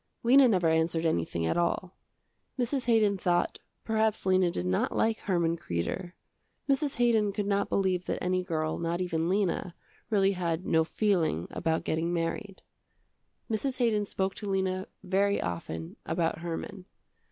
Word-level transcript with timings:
Lena 0.23 0.47
never 0.47 0.67
answered 0.67 1.05
anything 1.05 1.45
at 1.45 1.57
all. 1.57 1.95
Mrs. 2.57 2.85
Haydon 2.87 3.19
thought, 3.19 3.59
perhaps 3.83 4.25
Lena 4.25 4.49
did 4.49 4.65
not 4.65 4.95
like 4.95 5.19
Herman 5.19 5.57
Kreder. 5.57 6.13
Mrs. 6.67 6.95
Haydon 6.95 7.31
could 7.31 7.45
not 7.45 7.69
believe 7.69 8.05
that 8.05 8.17
any 8.19 8.41
girl 8.41 8.79
not 8.79 8.99
even 8.99 9.29
Lena, 9.29 9.75
really 10.09 10.31
had 10.31 10.65
no 10.65 10.83
feeling 10.83 11.45
about 11.51 11.83
getting 11.83 12.11
married. 12.11 12.63
Mrs. 13.47 13.77
Haydon 13.77 14.05
spoke 14.05 14.33
to 14.33 14.49
Lena 14.49 14.87
very 15.03 15.39
often 15.39 15.97
about 16.03 16.39
Herman. 16.39 16.85